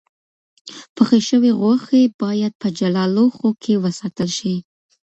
[0.95, 4.55] پخې شوې غوښې باید په جلا لوښو کې وساتل شي.